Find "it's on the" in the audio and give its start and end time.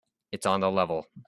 0.31-0.71